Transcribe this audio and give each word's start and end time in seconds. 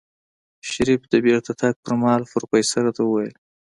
شريف 0.71 1.01
د 1.11 1.13
بېرته 1.25 1.51
تګ 1.61 1.73
پر 1.83 1.93
مهال 2.01 2.21
پروفيسر 2.31 2.83
ته 2.95 3.01
وويل. 3.05 3.35